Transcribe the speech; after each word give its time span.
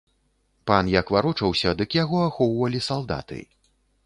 Пан 0.71 0.87
як 0.93 1.11
варочаўся, 1.15 1.75
дык 1.83 1.89
яго 2.03 2.23
ахоўвалі 2.31 2.83
салдаты. 2.89 3.39